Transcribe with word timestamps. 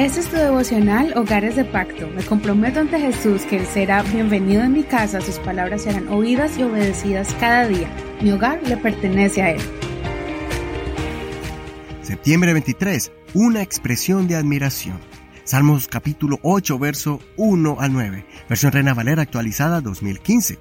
Este 0.00 0.20
es 0.20 0.30
tu 0.30 0.36
devocional 0.36 1.12
Hogares 1.14 1.56
de 1.56 1.64
Pacto. 1.66 2.08
Me 2.08 2.24
comprometo 2.24 2.80
ante 2.80 2.98
Jesús 2.98 3.42
que 3.42 3.58
Él 3.58 3.66
será 3.66 4.02
bienvenido 4.02 4.62
en 4.62 4.72
mi 4.72 4.82
casa, 4.82 5.20
sus 5.20 5.38
palabras 5.40 5.82
serán 5.82 6.08
oídas 6.08 6.56
y 6.56 6.62
obedecidas 6.62 7.36
cada 7.38 7.68
día. 7.68 7.86
Mi 8.22 8.32
hogar 8.32 8.62
le 8.66 8.78
pertenece 8.78 9.42
a 9.42 9.50
Él. 9.50 9.60
Septiembre 12.00 12.54
23. 12.54 13.12
Una 13.34 13.60
expresión 13.60 14.26
de 14.26 14.36
admiración. 14.36 14.98
Salmos 15.44 15.86
capítulo 15.86 16.38
8, 16.42 16.78
verso 16.78 17.20
1 17.36 17.76
al 17.78 17.92
9. 17.92 18.24
Versión 18.48 18.72
Reina 18.72 18.94
Valera 18.94 19.20
actualizada 19.20 19.82
2015. 19.82 20.58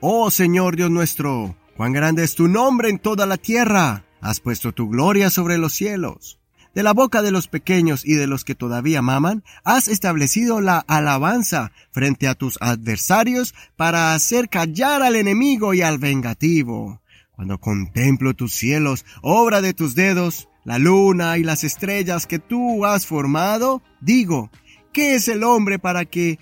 Oh 0.00 0.28
Señor 0.32 0.74
Dios 0.74 0.90
nuestro, 0.90 1.54
cuán 1.76 1.92
grande 1.92 2.24
es 2.24 2.34
tu 2.34 2.48
nombre 2.48 2.88
en 2.88 2.98
toda 2.98 3.26
la 3.26 3.36
tierra. 3.36 4.06
Has 4.20 4.40
puesto 4.40 4.72
tu 4.72 4.88
gloria 4.88 5.30
sobre 5.30 5.56
los 5.56 5.72
cielos. 5.72 6.41
De 6.74 6.82
la 6.82 6.92
boca 6.94 7.20
de 7.20 7.30
los 7.30 7.48
pequeños 7.48 8.06
y 8.06 8.14
de 8.14 8.26
los 8.26 8.44
que 8.44 8.54
todavía 8.54 9.02
maman, 9.02 9.44
has 9.62 9.88
establecido 9.88 10.60
la 10.60 10.78
alabanza 10.78 11.72
frente 11.90 12.28
a 12.28 12.34
tus 12.34 12.56
adversarios 12.62 13.54
para 13.76 14.14
hacer 14.14 14.48
callar 14.48 15.02
al 15.02 15.16
enemigo 15.16 15.74
y 15.74 15.82
al 15.82 15.98
vengativo. 15.98 17.02
Cuando 17.32 17.58
contemplo 17.58 18.34
tus 18.34 18.54
cielos, 18.54 19.04
obra 19.20 19.60
de 19.60 19.74
tus 19.74 19.94
dedos, 19.94 20.48
la 20.64 20.78
luna 20.78 21.38
y 21.38 21.42
las 21.42 21.64
estrellas 21.64 22.26
que 22.26 22.38
tú 22.38 22.86
has 22.86 23.06
formado, 23.06 23.82
digo, 24.00 24.50
¿qué 24.92 25.16
es 25.16 25.28
el 25.28 25.42
hombre 25.42 25.78
para 25.78 26.04
que 26.06 26.38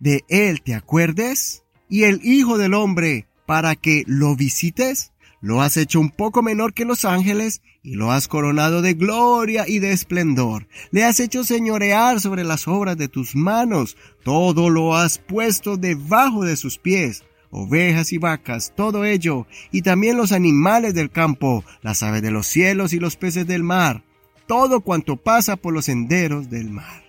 de 0.00 0.24
él 0.28 0.62
te 0.62 0.74
acuerdes? 0.74 1.64
¿Y 1.88 2.04
el 2.04 2.20
Hijo 2.24 2.58
del 2.58 2.74
hombre 2.74 3.28
para 3.46 3.76
que 3.76 4.04
lo 4.06 4.36
visites? 4.36 5.12
Lo 5.40 5.62
has 5.62 5.76
hecho 5.76 6.00
un 6.00 6.10
poco 6.10 6.42
menor 6.42 6.74
que 6.74 6.84
los 6.84 7.04
ángeles 7.04 7.62
y 7.82 7.94
lo 7.94 8.10
has 8.10 8.26
coronado 8.26 8.82
de 8.82 8.94
gloria 8.94 9.68
y 9.68 9.78
de 9.78 9.92
esplendor. 9.92 10.66
Le 10.90 11.04
has 11.04 11.20
hecho 11.20 11.44
señorear 11.44 12.20
sobre 12.20 12.42
las 12.42 12.66
obras 12.66 12.96
de 12.96 13.08
tus 13.08 13.36
manos. 13.36 13.96
Todo 14.24 14.68
lo 14.68 14.96
has 14.96 15.18
puesto 15.18 15.76
debajo 15.76 16.44
de 16.44 16.56
sus 16.56 16.78
pies. 16.78 17.24
Ovejas 17.50 18.12
y 18.12 18.18
vacas, 18.18 18.74
todo 18.76 19.06
ello, 19.06 19.46
y 19.72 19.80
también 19.80 20.18
los 20.18 20.32
animales 20.32 20.92
del 20.92 21.10
campo, 21.10 21.64
las 21.80 22.02
aves 22.02 22.20
de 22.20 22.30
los 22.30 22.46
cielos 22.46 22.92
y 22.92 22.98
los 22.98 23.16
peces 23.16 23.46
del 23.46 23.62
mar, 23.62 24.04
todo 24.46 24.82
cuanto 24.82 25.16
pasa 25.16 25.56
por 25.56 25.72
los 25.72 25.86
senderos 25.86 26.50
del 26.50 26.68
mar. 26.68 27.04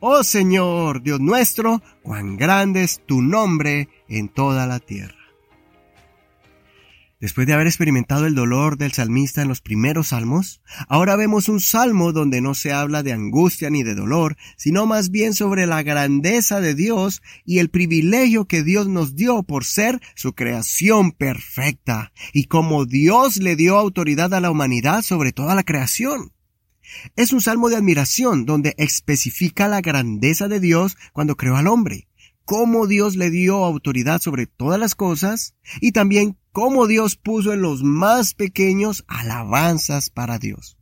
Oh 0.00 0.24
Señor, 0.24 1.02
Dios 1.02 1.20
nuestro, 1.20 1.82
cuán 2.02 2.36
grande 2.36 2.82
es 2.82 3.00
tu 3.06 3.22
nombre 3.22 3.88
en 4.08 4.28
toda 4.28 4.66
la 4.66 4.80
tierra. 4.80 5.25
Después 7.26 7.48
de 7.48 7.54
haber 7.54 7.66
experimentado 7.66 8.26
el 8.26 8.36
dolor 8.36 8.78
del 8.78 8.92
salmista 8.92 9.42
en 9.42 9.48
los 9.48 9.60
primeros 9.60 10.06
salmos, 10.06 10.62
ahora 10.86 11.16
vemos 11.16 11.48
un 11.48 11.58
salmo 11.58 12.12
donde 12.12 12.40
no 12.40 12.54
se 12.54 12.72
habla 12.72 13.02
de 13.02 13.12
angustia 13.12 13.68
ni 13.68 13.82
de 13.82 13.96
dolor, 13.96 14.36
sino 14.56 14.86
más 14.86 15.10
bien 15.10 15.34
sobre 15.34 15.66
la 15.66 15.82
grandeza 15.82 16.60
de 16.60 16.76
Dios 16.76 17.22
y 17.44 17.58
el 17.58 17.68
privilegio 17.68 18.44
que 18.44 18.62
Dios 18.62 18.86
nos 18.86 19.16
dio 19.16 19.42
por 19.42 19.64
ser 19.64 20.00
su 20.14 20.34
creación 20.34 21.10
perfecta, 21.10 22.12
y 22.32 22.44
cómo 22.44 22.84
Dios 22.84 23.38
le 23.38 23.56
dio 23.56 23.76
autoridad 23.76 24.32
a 24.32 24.40
la 24.40 24.52
humanidad 24.52 25.02
sobre 25.02 25.32
toda 25.32 25.56
la 25.56 25.64
creación. 25.64 26.30
Es 27.16 27.32
un 27.32 27.40
salmo 27.40 27.70
de 27.70 27.74
admiración 27.74 28.46
donde 28.46 28.76
especifica 28.78 29.66
la 29.66 29.80
grandeza 29.80 30.46
de 30.46 30.60
Dios 30.60 30.96
cuando 31.12 31.36
creó 31.36 31.56
al 31.56 31.66
hombre, 31.66 32.05
cómo 32.46 32.86
Dios 32.86 33.16
le 33.16 33.30
dio 33.30 33.64
autoridad 33.64 34.22
sobre 34.22 34.46
todas 34.46 34.80
las 34.80 34.94
cosas 34.94 35.54
y 35.80 35.92
también 35.92 36.38
cómo 36.52 36.86
Dios 36.86 37.16
puso 37.16 37.52
en 37.52 37.60
los 37.60 37.82
más 37.82 38.32
pequeños 38.32 39.04
alabanzas 39.08 40.08
para 40.08 40.38
Dios. 40.38 40.78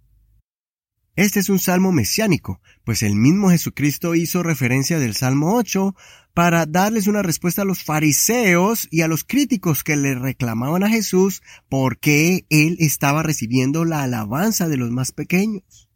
Este 1.16 1.40
es 1.40 1.48
un 1.48 1.58
salmo 1.60 1.90
mesiánico, 1.90 2.60
pues 2.84 3.02
el 3.02 3.14
mismo 3.14 3.50
Jesucristo 3.50 4.14
hizo 4.14 4.42
referencia 4.42 4.98
del 4.98 5.14
Salmo 5.14 5.54
8 5.56 5.94
para 6.34 6.66
darles 6.66 7.06
una 7.06 7.22
respuesta 7.22 7.62
a 7.62 7.64
los 7.64 7.82
fariseos 7.82 8.86
y 8.90 9.02
a 9.02 9.08
los 9.08 9.24
críticos 9.24 9.84
que 9.84 9.96
le 9.96 10.16
reclamaban 10.16 10.82
a 10.82 10.90
Jesús 10.90 11.40
porque 11.68 12.46
él 12.50 12.76
estaba 12.80 13.22
recibiendo 13.22 13.84
la 13.84 14.02
alabanza 14.02 14.68
de 14.68 14.76
los 14.76 14.90
más 14.90 15.12
pequeños. 15.12 15.88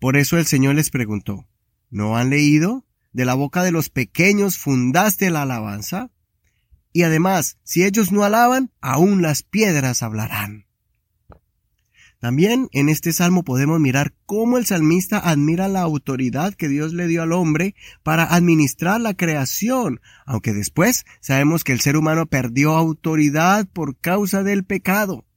Por 0.00 0.16
eso 0.16 0.36
el 0.36 0.46
Señor 0.46 0.74
les 0.74 0.90
preguntó, 0.90 1.48
¿no 1.88 2.16
han 2.16 2.28
leído? 2.28 2.84
De 3.18 3.24
la 3.24 3.34
boca 3.34 3.64
de 3.64 3.72
los 3.72 3.90
pequeños 3.90 4.58
fundaste 4.58 5.28
la 5.30 5.42
alabanza. 5.42 6.12
Y 6.92 7.02
además, 7.02 7.58
si 7.64 7.82
ellos 7.82 8.12
no 8.12 8.22
alaban, 8.22 8.70
aún 8.80 9.22
las 9.22 9.42
piedras 9.42 10.04
hablarán. 10.04 10.66
También 12.20 12.68
en 12.70 12.88
este 12.88 13.12
salmo 13.12 13.42
podemos 13.42 13.80
mirar 13.80 14.14
cómo 14.24 14.56
el 14.56 14.66
salmista 14.66 15.18
admira 15.18 15.66
la 15.66 15.80
autoridad 15.80 16.54
que 16.54 16.68
Dios 16.68 16.92
le 16.92 17.08
dio 17.08 17.24
al 17.24 17.32
hombre 17.32 17.74
para 18.04 18.22
administrar 18.22 19.00
la 19.00 19.14
creación, 19.14 20.00
aunque 20.24 20.52
después 20.52 21.04
sabemos 21.20 21.64
que 21.64 21.72
el 21.72 21.80
ser 21.80 21.96
humano 21.96 22.26
perdió 22.26 22.76
autoridad 22.76 23.66
por 23.66 23.98
causa 23.98 24.44
del 24.44 24.62
pecado. 24.62 25.27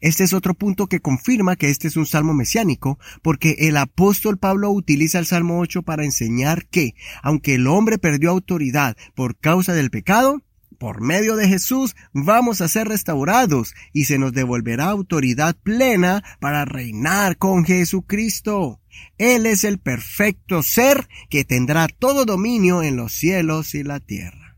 Este 0.00 0.24
es 0.24 0.32
otro 0.32 0.54
punto 0.54 0.86
que 0.86 1.00
confirma 1.00 1.56
que 1.56 1.70
este 1.70 1.88
es 1.88 1.96
un 1.96 2.06
salmo 2.06 2.34
mesiánico, 2.34 2.98
porque 3.22 3.56
el 3.60 3.76
apóstol 3.76 4.38
Pablo 4.38 4.70
utiliza 4.70 5.18
el 5.18 5.26
Salmo 5.26 5.58
8 5.60 5.82
para 5.82 6.04
enseñar 6.04 6.66
que, 6.66 6.94
aunque 7.22 7.54
el 7.54 7.66
hombre 7.66 7.98
perdió 7.98 8.30
autoridad 8.30 8.96
por 9.14 9.36
causa 9.36 9.72
del 9.74 9.90
pecado, 9.90 10.42
por 10.80 11.02
medio 11.02 11.36
de 11.36 11.46
Jesús 11.46 11.94
vamos 12.14 12.62
a 12.62 12.68
ser 12.68 12.88
restaurados 12.88 13.74
y 13.92 14.06
se 14.06 14.18
nos 14.18 14.32
devolverá 14.32 14.86
autoridad 14.86 15.54
plena 15.62 16.24
para 16.40 16.64
reinar 16.64 17.36
con 17.36 17.66
Jesucristo. 17.66 18.80
Él 19.18 19.44
es 19.44 19.64
el 19.64 19.78
perfecto 19.78 20.62
ser 20.62 21.06
que 21.28 21.44
tendrá 21.44 21.86
todo 21.86 22.24
dominio 22.24 22.82
en 22.82 22.96
los 22.96 23.12
cielos 23.12 23.74
y 23.74 23.82
la 23.82 24.00
tierra. 24.00 24.49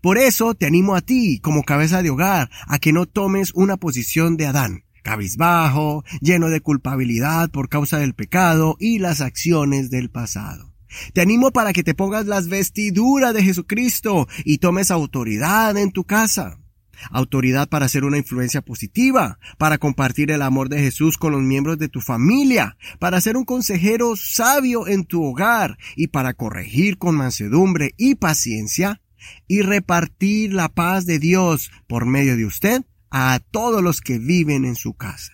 Por 0.00 0.18
eso 0.18 0.54
te 0.54 0.66
animo 0.66 0.94
a 0.94 1.00
ti, 1.00 1.40
como 1.40 1.62
cabeza 1.62 2.02
de 2.02 2.10
hogar, 2.10 2.50
a 2.66 2.78
que 2.78 2.92
no 2.92 3.06
tomes 3.06 3.52
una 3.54 3.76
posición 3.76 4.36
de 4.36 4.46
Adán, 4.46 4.84
cabizbajo, 5.02 6.04
lleno 6.20 6.48
de 6.48 6.60
culpabilidad 6.60 7.50
por 7.50 7.68
causa 7.68 7.98
del 7.98 8.14
pecado 8.14 8.76
y 8.78 8.98
las 8.98 9.20
acciones 9.20 9.90
del 9.90 10.10
pasado. 10.10 10.74
Te 11.12 11.20
animo 11.20 11.50
para 11.50 11.72
que 11.72 11.82
te 11.82 11.94
pongas 11.94 12.26
las 12.26 12.48
vestiduras 12.48 13.34
de 13.34 13.42
Jesucristo 13.42 14.26
y 14.44 14.58
tomes 14.58 14.90
autoridad 14.90 15.76
en 15.76 15.92
tu 15.92 16.04
casa. 16.04 16.58
Autoridad 17.10 17.68
para 17.68 17.88
ser 17.88 18.04
una 18.04 18.18
influencia 18.18 18.60
positiva, 18.60 19.38
para 19.56 19.78
compartir 19.78 20.32
el 20.32 20.42
amor 20.42 20.68
de 20.68 20.80
Jesús 20.80 21.16
con 21.16 21.32
los 21.32 21.42
miembros 21.42 21.78
de 21.78 21.88
tu 21.88 22.00
familia, 22.00 22.76
para 22.98 23.20
ser 23.20 23.36
un 23.36 23.44
consejero 23.44 24.16
sabio 24.16 24.88
en 24.88 25.04
tu 25.04 25.24
hogar 25.24 25.78
y 25.94 26.08
para 26.08 26.34
corregir 26.34 26.98
con 26.98 27.14
mansedumbre 27.14 27.94
y 27.96 28.16
paciencia 28.16 29.00
y 29.46 29.62
repartir 29.62 30.52
la 30.52 30.68
paz 30.68 31.06
de 31.06 31.18
Dios 31.18 31.70
por 31.86 32.06
medio 32.06 32.36
de 32.36 32.44
usted 32.44 32.82
a 33.10 33.40
todos 33.50 33.82
los 33.82 34.00
que 34.00 34.18
viven 34.18 34.64
en 34.64 34.76
su 34.76 34.94
casa. 34.94 35.32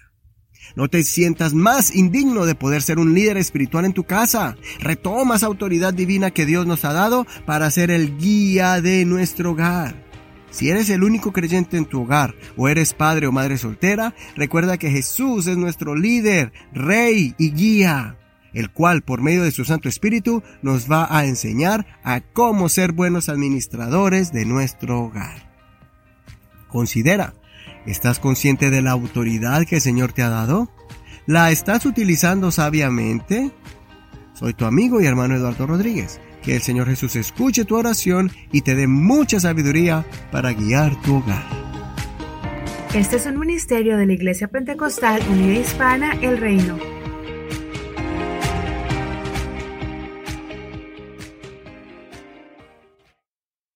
No 0.77 0.89
te 0.89 1.05
sientas 1.05 1.55
más 1.55 1.95
indigno 1.95 2.47
de 2.47 2.55
poder 2.55 2.83
ser 2.83 2.99
un 2.99 3.15
líder 3.15 3.37
espiritual 3.37 3.85
en 3.85 3.93
tu 3.93 4.05
casa. 4.05 4.57
Retoma 4.81 5.37
esa 5.37 5.47
autoridad 5.47 5.93
divina 5.93 6.31
que 6.31 6.47
Dios 6.47 6.67
nos 6.67 6.85
ha 6.85 6.93
dado 6.93 7.27
para 7.47 7.71
ser 7.71 7.91
el 7.91 8.17
guía 8.17 8.81
de 8.81 9.05
nuestro 9.05 9.53
hogar. 9.53 10.03
Si 10.51 10.71
eres 10.71 10.89
el 10.89 11.03
único 11.03 11.33
creyente 11.33 11.77
en 11.77 11.85
tu 11.85 12.03
hogar 12.03 12.35
o 12.57 12.69
eres 12.69 12.95
padre 12.95 13.27
o 13.27 13.33
madre 13.33 13.59
soltera, 13.59 14.15
recuerda 14.37 14.79
que 14.79 14.91
Jesús 14.91 15.47
es 15.49 15.57
nuestro 15.57 15.97
líder, 15.97 16.53
rey 16.73 17.35
y 17.39 17.51
guía 17.51 18.17
el 18.55 18.71
cual 18.71 19.03
por 19.03 19.21
medio 19.21 19.43
de 19.43 19.51
su 19.51 19.65
Santo 19.65 19.89
Espíritu 19.89 20.43
nos 20.63 20.91
va 20.91 21.07
a 21.11 21.27
enseñar 21.27 21.87
a 22.03 22.21
cómo 22.21 22.69
ser 22.69 22.93
buenos 22.93 23.29
administradores 23.29 24.33
de 24.33 24.47
nuestro 24.47 25.01
hogar. 25.01 25.53
Considera, 26.69 27.35
¿estás 27.87 28.19
consciente 28.19 28.71
de 28.71 28.83
la 28.83 28.93
autoridad 28.93 29.67
que 29.67 29.77
el 29.77 29.81
Señor 29.81 30.13
te 30.13 30.23
ha 30.23 30.29
dado? 30.29 30.71
¿La 31.27 31.51
estás 31.51 31.87
utilizando 31.87 32.51
sabiamente? 32.51 33.51
Soy 34.35 34.55
tu 34.55 34.65
amigo 34.65 35.01
y 35.01 35.07
hermano 35.07 35.37
Eduardo 35.37 35.67
Rodríguez. 35.67 36.21
Que 36.43 36.57
el 36.57 36.63
Señor 36.63 36.89
Jesús 36.89 37.17
escuche 37.17 37.65
tu 37.65 37.75
oración 37.75 38.31
y 38.53 38.61
te 38.61 38.75
dé 38.75 38.87
mucha 38.87 39.41
sabiduría 39.41 40.05
para 40.31 40.53
guiar 40.53 41.01
tu 41.01 41.17
hogar. 41.17 41.43
Este 42.95 43.17
es 43.17 43.27
un 43.27 43.39
ministerio 43.39 43.97
de 43.97 44.07
la 44.07 44.13
Iglesia 44.13 44.49
Pentecostal 44.49 45.23
Unida 45.31 45.59
Hispana 45.59 46.13
El 46.21 46.39
Reino. 46.39 46.94